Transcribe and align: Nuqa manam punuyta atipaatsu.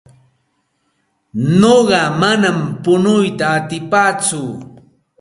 Nuqa 1.59 2.01
manam 2.21 2.57
punuyta 2.83 3.45
atipaatsu. 3.57 4.41